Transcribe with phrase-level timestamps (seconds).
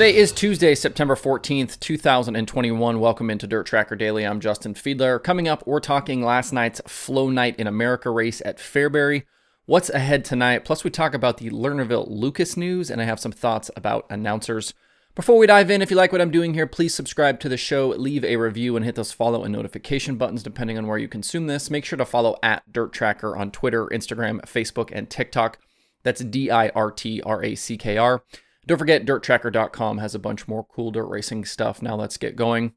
[0.00, 3.00] Today is Tuesday, September 14th, 2021.
[3.00, 4.24] Welcome into DirtTrackr Daily.
[4.24, 5.22] I'm Justin Fiedler.
[5.22, 9.24] Coming up, we're talking last night's Flo Night in America race at Fairbury.
[9.66, 10.64] What's ahead tonight?
[10.64, 14.72] Plus, we talk about the Lernerville Lucas news, and I have some thoughts about announcers.
[15.14, 17.58] Before we dive in, if you like what I'm doing here, please subscribe to the
[17.58, 21.08] show, leave a review, and hit those follow and notification buttons depending on where you
[21.08, 21.68] consume this.
[21.68, 25.58] Make sure to follow at DirtTrackr on Twitter, Instagram, Facebook, and TikTok.
[26.04, 28.22] That's D I R T R A C K R.
[28.70, 31.82] Don't forget, dirttrackr.com has a bunch more cool dirt racing stuff.
[31.82, 32.72] Now let's get going.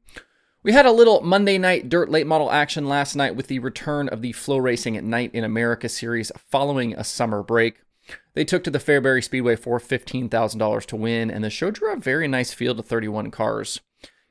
[0.64, 4.08] We had a little Monday night dirt late model action last night with the return
[4.08, 7.76] of the Flo Racing at Night in America series following a summer break.
[8.32, 11.96] They took to the Fairbury Speedway for $15,000 to win, and the show drew a
[11.96, 13.80] very nice field of 31 cars.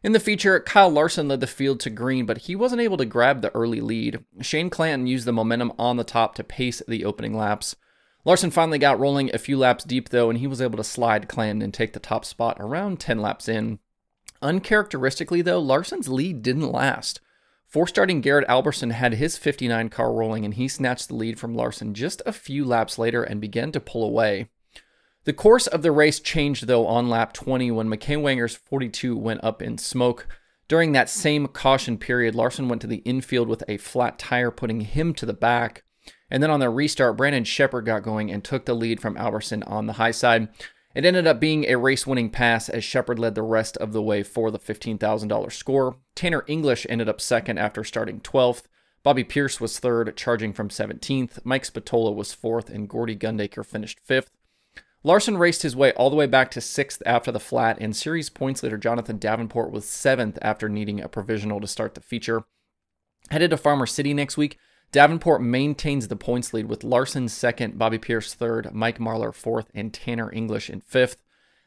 [0.04, 3.06] In the feature, Kyle Larson led the field to green, but he wasn't able to
[3.06, 4.22] grab the early lead.
[4.42, 7.78] Shane Clanton used the momentum on the top to pace the opening laps.
[8.26, 11.28] Larson finally got rolling a few laps deep, though, and he was able to slide
[11.28, 13.80] Clanton and take the top spot around 10 laps in.
[14.42, 17.20] Uncharacteristically, though, Larson's lead didn't last.
[17.68, 21.56] Four starting Garrett Alberson had his 59 car rolling, and he snatched the lead from
[21.56, 24.50] Larson just a few laps later and began to pull away.
[25.26, 29.44] The course of the race changed, though, on lap 20 when McKay Wanger's 42 went
[29.44, 30.28] up in smoke.
[30.68, 34.82] During that same caution period, Larson went to the infield with a flat tire, putting
[34.82, 35.84] him to the back.
[36.34, 39.62] And then on the restart, Brandon Sheppard got going and took the lead from Alberson
[39.64, 40.50] on the high side.
[40.96, 44.02] It ended up being a race winning pass as Sheppard led the rest of the
[44.02, 45.98] way for the $15,000 score.
[46.16, 48.64] Tanner English ended up second after starting 12th.
[49.04, 51.40] Bobby Pierce was third, charging from 17th.
[51.44, 54.32] Mike Spatola was fourth, and Gordy Gundaker finished fifth.
[55.04, 58.32] Larson raced his way all the way back to sixth after the flat, and series
[58.32, 62.44] points leader Jonathan Davenport was seventh after needing a provisional to start the feature.
[63.30, 64.58] Headed to Farmer City next week,
[64.94, 69.92] Davenport maintains the points lead with Larson second, Bobby Pierce third, Mike Marlar fourth, and
[69.92, 71.24] Tanner English in fifth.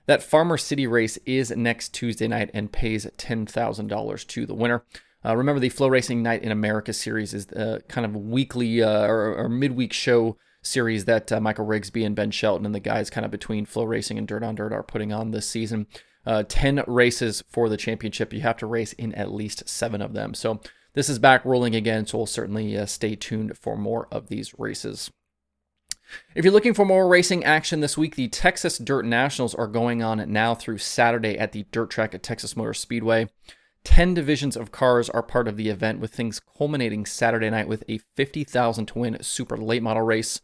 [0.06, 4.84] That Farmer City race is next Tuesday night and pays $10,000 to the winner.
[5.24, 9.06] Uh, remember, the Flo Racing Night in America series is the kind of weekly uh,
[9.08, 13.10] or, or, midweek show series that uh, Michael Rigsby and Ben Shelton and the guys
[13.10, 15.88] kind of between Flo Racing and Dirt on Dirt are putting on this season.
[16.24, 18.32] Uh, 10 races for the championship.
[18.32, 20.32] You have to race in at least seven of them.
[20.32, 20.60] So
[20.96, 24.58] this is back rolling again, so we'll certainly uh, stay tuned for more of these
[24.58, 25.10] races.
[26.34, 30.02] If you're looking for more racing action this week, the Texas Dirt Nationals are going
[30.02, 33.28] on now through Saturday at the dirt track at Texas Motor Speedway.
[33.84, 37.84] 10 divisions of cars are part of the event, with things culminating Saturday night with
[37.90, 40.40] a 50,000 to win super late model race.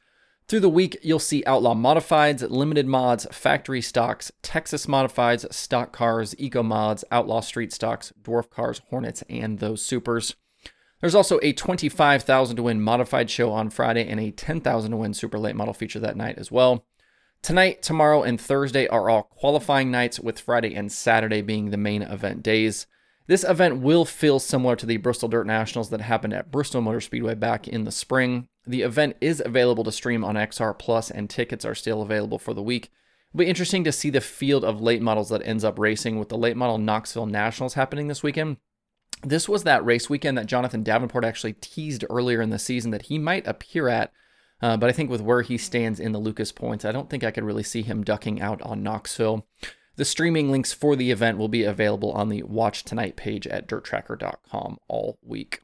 [0.48, 6.34] Through the week, you'll see Outlaw Modifieds, Limited Mods, Factory Stocks, Texas Modifieds, Stock Cars,
[6.36, 10.34] Eco Mods, Outlaw Street Stocks, Dwarf Cars, Hornets, and those Supers.
[11.02, 15.12] There's also a 25,000 to win modified show on Friday and a 10,000 to win
[15.14, 16.86] super late model feature that night as well.
[17.42, 22.02] Tonight, tomorrow, and Thursday are all qualifying nights, with Friday and Saturday being the main
[22.02, 22.86] event days.
[23.26, 27.00] This event will feel similar to the Bristol Dirt Nationals that happened at Bristol Motor
[27.00, 28.46] Speedway back in the spring.
[28.64, 32.54] The event is available to stream on XR Plus, and tickets are still available for
[32.54, 32.92] the week.
[33.30, 36.28] It'll be interesting to see the field of late models that ends up racing with
[36.28, 38.58] the late model Knoxville Nationals happening this weekend.
[39.22, 43.03] This was that race weekend that Jonathan Davenport actually teased earlier in the season that
[43.03, 44.12] he might appear at.
[44.60, 47.25] Uh, but I think with where he stands in the Lucas points, I don't think
[47.25, 49.47] I could really see him ducking out on Knoxville.
[49.97, 53.69] The streaming links for the event will be available on the Watch Tonight page at
[53.69, 55.62] dirttrackr.com all week.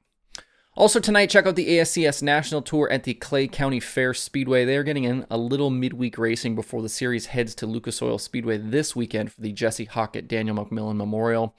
[0.79, 4.65] Also, tonight, check out the ASCS National Tour at the Clay County Fair Speedway.
[4.65, 8.19] They are getting in a little midweek racing before the series heads to Lucas Oil
[8.19, 11.57] Speedway this weekend for the Jesse Hockett Daniel McMillan Memorial.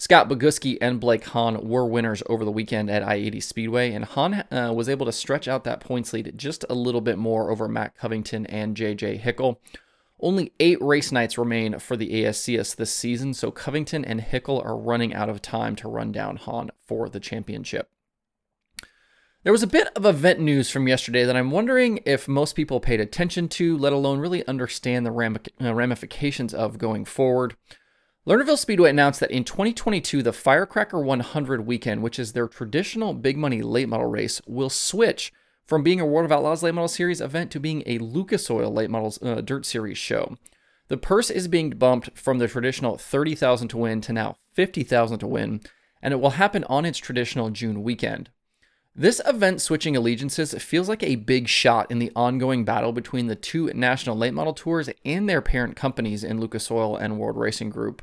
[0.00, 4.04] Scott Bogucki and Blake Hahn were winners over the weekend at I 80 Speedway, and
[4.04, 7.50] Hahn uh, was able to stretch out that points lead just a little bit more
[7.50, 9.60] over Matt Covington and JJ Hickle.
[10.20, 14.76] Only eight race nights remain for the ASCS this season, so Covington and Hickle are
[14.76, 17.90] running out of time to run down Hahn for the championship.
[19.42, 22.78] There was a bit of event news from yesterday that I'm wondering if most people
[22.78, 27.56] paid attention to, let alone really understand the uh, ramifications of going forward.
[28.28, 33.38] Lernerville Speedway announced that in 2022, the Firecracker 100 weekend, which is their traditional big
[33.38, 35.32] money late model race, will switch
[35.64, 38.70] from being a World of Outlaws late model series event to being a Lucas Oil
[38.70, 40.36] late models uh, dirt series show.
[40.88, 45.26] The purse is being bumped from the traditional 30,000 to win to now 50,000 to
[45.26, 45.62] win,
[46.02, 48.28] and it will happen on its traditional June weekend.
[48.94, 53.36] This event switching allegiances feels like a big shot in the ongoing battle between the
[53.36, 57.70] two national late model tours and their parent companies in Lucas Oil and World Racing
[57.70, 58.02] Group.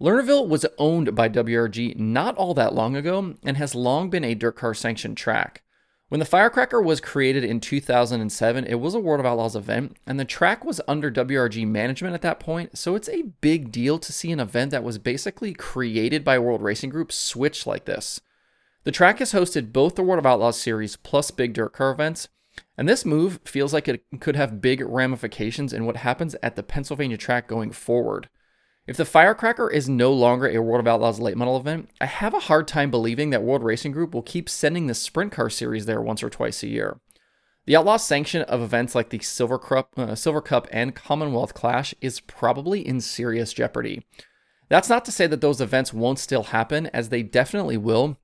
[0.00, 4.34] Lernerville was owned by WRG not all that long ago and has long been a
[4.34, 5.62] dirt car sanctioned track.
[6.08, 10.20] When the Firecracker was created in 2007, it was a World of Outlaws event, and
[10.20, 14.12] the track was under WRG management at that point, so it's a big deal to
[14.12, 18.20] see an event that was basically created by World Racing Group switch like this.
[18.84, 22.28] The track has hosted both the World of Outlaws series plus big dirt car events,
[22.78, 26.62] and this move feels like it could have big ramifications in what happens at the
[26.62, 28.28] Pennsylvania track going forward.
[28.86, 32.34] If the Firecracker is no longer a World of Outlaws late model event, I have
[32.34, 35.86] a hard time believing that World Racing Group will keep sending the Sprint Car Series
[35.86, 37.00] there once or twice a year.
[37.64, 41.96] The Outlaw sanction of events like the Silver Cup, uh, Silver Cup and Commonwealth Clash
[42.00, 44.06] is probably in serious jeopardy.
[44.68, 48.18] That's not to say that those events won't still happen, as they definitely will,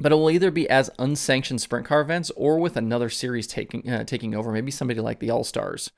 [0.00, 3.90] but it will either be as unsanctioned sprint car events or with another series taking
[3.90, 5.90] uh, taking over, maybe somebody like the All Stars.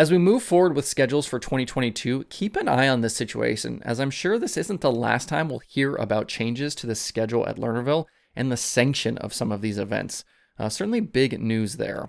[0.00, 4.00] As we move forward with schedules for 2022, keep an eye on this situation, as
[4.00, 7.58] I'm sure this isn't the last time we'll hear about changes to the schedule at
[7.58, 10.24] Lernerville and the sanction of some of these events.
[10.58, 12.08] Uh, certainly big news there.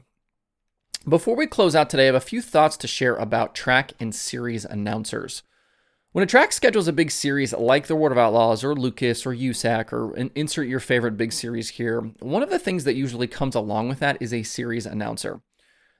[1.05, 4.15] Before we close out today, I have a few thoughts to share about track and
[4.15, 5.43] series announcers.
[6.13, 9.35] When a track schedules a big series like the World of Outlaws or Lucas or
[9.35, 13.53] USAC or insert your favorite big series here, one of the things that usually comes
[13.53, 15.41] along with that is a series announcer.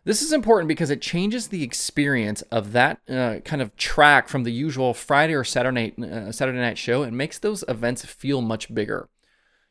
[0.03, 4.43] This is important because it changes the experience of that uh, kind of track from
[4.43, 8.73] the usual Friday or Saturday uh, Saturday night show and makes those events feel much
[8.73, 9.09] bigger.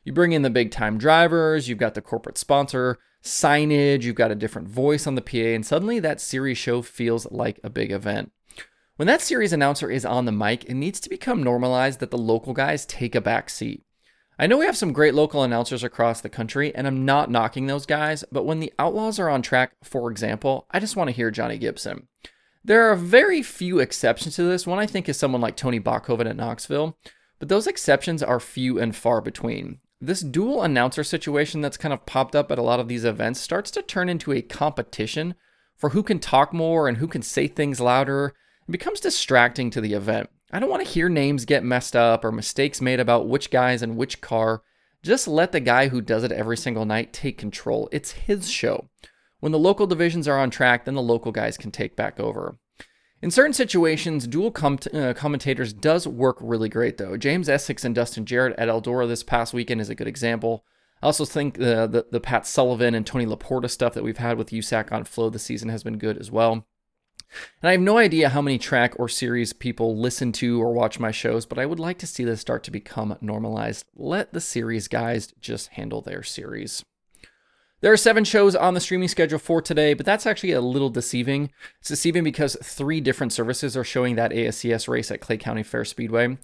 [0.05, 4.31] You bring in the big time drivers, you've got the corporate sponsor, signage, you've got
[4.31, 7.91] a different voice on the PA, and suddenly that series show feels like a big
[7.91, 8.31] event.
[8.95, 12.17] When that series announcer is on the mic, it needs to become normalized that the
[12.17, 13.83] local guys take a back seat.
[14.39, 17.67] I know we have some great local announcers across the country, and I'm not knocking
[17.67, 21.15] those guys, but when the Outlaws are on track, for example, I just want to
[21.15, 22.07] hear Johnny Gibson.
[22.63, 24.65] There are very few exceptions to this.
[24.65, 26.97] One I think is someone like Tony Bokhoven at Knoxville,
[27.39, 29.79] but those exceptions are few and far between.
[29.99, 33.39] This dual announcer situation that's kind of popped up at a lot of these events
[33.39, 35.35] starts to turn into a competition
[35.77, 38.33] for who can talk more and who can say things louder
[38.67, 40.29] it becomes distracting to the event.
[40.53, 43.81] I don't want to hear names get messed up or mistakes made about which guys
[43.81, 44.63] and which car.
[45.01, 47.87] Just let the guy who does it every single night take control.
[47.91, 48.89] It's his show.
[49.39, 52.57] When the local divisions are on track, then the local guys can take back over.
[53.21, 57.17] In certain situations, dual com- uh, commentators does work really great, though.
[57.17, 60.65] James Essex and Dustin Jarrett at Eldora this past weekend is a good example.
[61.01, 64.37] I also think the, the, the Pat Sullivan and Tony Laporta stuff that we've had
[64.37, 66.67] with USAC on Flo this season has been good as well.
[67.61, 70.99] And I have no idea how many track or series people listen to or watch
[70.99, 73.85] my shows, but I would like to see this start to become normalized.
[73.95, 76.83] Let the series guys just handle their series.
[77.81, 80.91] There are seven shows on the streaming schedule for today, but that's actually a little
[80.91, 81.51] deceiving.
[81.79, 85.83] It's deceiving because three different services are showing that ASCS race at Clay County Fair
[85.83, 86.37] Speedway.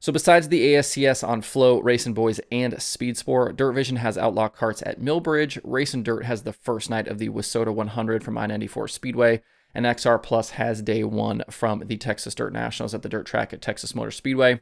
[0.00, 4.48] So besides the ASCS on Flo, Racing Boys, and Speed Sport, Dirt Vision has Outlaw
[4.48, 5.58] Karts at Millbridge.
[5.64, 9.42] Racing Dirt has the first night of the WISSOTA 100 from I-94 Speedway
[9.74, 13.52] and XR Plus has day one from the Texas Dirt Nationals at the dirt track
[13.52, 14.60] at Texas Motor Speedway.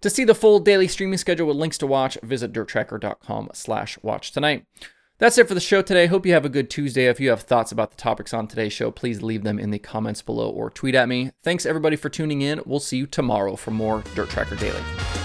[0.00, 4.32] To see the full daily streaming schedule with links to watch, visit dirttrackr.com slash watch
[4.32, 4.66] tonight.
[5.18, 6.06] That's it for the show today.
[6.06, 7.06] Hope you have a good Tuesday.
[7.06, 9.78] If you have thoughts about the topics on today's show, please leave them in the
[9.78, 11.30] comments below or tweet at me.
[11.42, 12.60] Thanks everybody for tuning in.
[12.66, 15.23] We'll see you tomorrow for more DirtTrackr Daily.